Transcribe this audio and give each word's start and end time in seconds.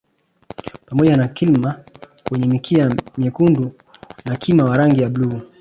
Pamoja 0.85 1.17
na 1.17 1.27
Kima 1.27 1.75
wenye 2.31 2.45
mikia 2.45 2.95
myekundu 3.17 3.71
na 4.25 4.35
kima 4.37 4.63
wa 4.63 4.77
rangi 4.77 5.01
ya 5.01 5.09
bluu 5.09 5.41